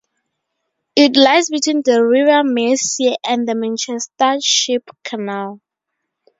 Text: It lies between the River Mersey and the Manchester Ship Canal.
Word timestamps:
It 0.95 1.15
lies 1.15 1.51
between 1.51 1.83
the 1.85 2.03
River 2.03 2.43
Mersey 2.43 3.15
and 3.23 3.47
the 3.47 3.53
Manchester 3.53 4.37
Ship 4.41 4.81
Canal. 5.03 5.61